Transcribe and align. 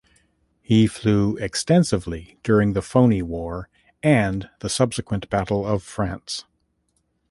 He 0.63 0.87
flew 0.87 1.37
extensively 1.37 2.39
during 2.41 2.73
the 2.73 2.81
Phoney 2.81 3.21
War 3.21 3.69
and 4.01 4.49
the 4.61 4.67
subsequent 4.67 5.29
Battle 5.29 5.63
of 5.63 5.83
France. 5.83 6.43